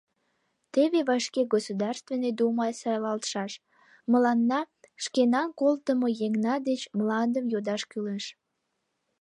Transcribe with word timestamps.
Теве 0.73 0.99
вашке 1.09 1.41
Государственный 1.55 2.33
дума 2.39 2.67
сайлалтшаш, 2.79 3.51
мыланна 4.11 4.61
шкенан 5.03 5.49
колтымо 5.59 6.07
еҥна 6.25 6.55
деч 6.67 6.81
мландым 6.97 7.45
йодаш 7.53 7.81
кӱлеш. 7.91 8.25